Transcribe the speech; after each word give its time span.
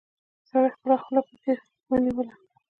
سړي 0.49 0.69
خپله 0.75 0.95
خوله 1.03 1.21
پکې 1.27 1.53
ونيوله. 1.89 2.33